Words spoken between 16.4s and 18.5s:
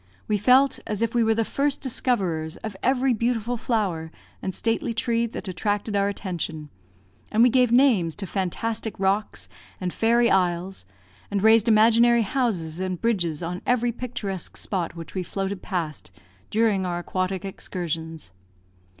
during our aquatic excursions.